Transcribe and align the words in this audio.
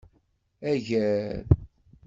Agar. 0.71 1.45